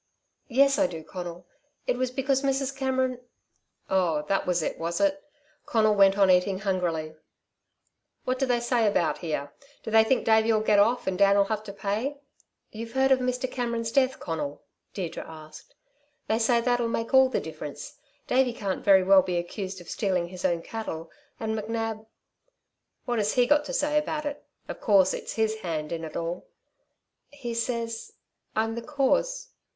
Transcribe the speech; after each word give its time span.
"Yes, 0.47 0.79
I 0.79 0.87
do, 0.87 1.03
Conal. 1.03 1.45
It 1.85 1.95
was 1.95 2.09
because 2.09 2.41
Mrs. 2.41 2.75
Cameron" 2.75 3.19
"Oh, 3.87 4.23
that 4.29 4.47
was 4.47 4.63
it, 4.63 4.79
was 4.79 4.99
it?" 4.99 5.21
Conal 5.67 5.93
went 5.93 6.17
on 6.17 6.31
eating, 6.31 6.57
hungrily. 6.61 7.13
"What 8.23 8.39
do 8.39 8.47
they 8.47 8.61
say 8.61 8.87
about 8.87 9.19
here? 9.19 9.53
Do 9.83 9.91
they 9.91 10.03
think 10.03 10.25
Davey'll 10.25 10.61
get 10.61 10.79
off 10.79 11.05
and 11.05 11.19
Dan'll 11.19 11.43
have 11.43 11.61
to 11.65 11.71
pay?" 11.71 12.17
"You've 12.71 12.93
heard 12.93 13.11
of 13.11 13.19
Mr. 13.19 13.45
Cameron's 13.51 13.91
death, 13.91 14.19
Conal?" 14.19 14.63
Deirdre 14.95 15.23
asked. 15.27 15.75
"They 16.25 16.39
say 16.39 16.61
that'll 16.61 16.87
make 16.87 17.13
all 17.13 17.29
the 17.29 17.39
difference. 17.39 17.99
Davey 18.25 18.53
can't 18.53 18.83
very 18.83 19.03
well 19.03 19.21
be 19.21 19.37
accused 19.37 19.79
of 19.81 19.87
stealing 19.87 20.29
his 20.29 20.43
own 20.43 20.63
cattle, 20.63 21.11
and 21.39 21.55
McNab" 21.55 22.07
"What 23.05 23.19
has 23.19 23.33
he 23.33 23.45
got 23.45 23.65
to 23.65 23.71
say 23.73 23.99
about 23.99 24.25
it? 24.25 24.43
Of 24.67 24.81
course 24.81 25.13
it's 25.13 25.33
his 25.33 25.57
hand 25.57 25.91
in 25.91 26.03
it 26.03 26.17
all." 26.17 26.47
"He 27.29 27.53
says... 27.53 28.13
I'm 28.55 28.73
the 28.73 28.81
cause...." 28.81 29.49